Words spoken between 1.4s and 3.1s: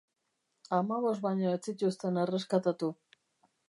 ez zituzten erreskatatu.